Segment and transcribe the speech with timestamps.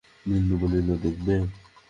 [0.25, 1.35] বিন্দু বলিল, দেখবে?